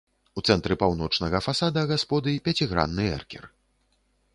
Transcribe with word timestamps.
У 0.41 0.43
цэнтры 0.51 0.77
паўночнага 0.83 1.41
фасада 1.49 1.85
гасподы 1.93 2.31
пяцігранны 2.49 3.05
эркер. 3.21 3.43